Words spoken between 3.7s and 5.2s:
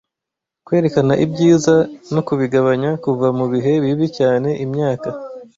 bibi cyane imyaka,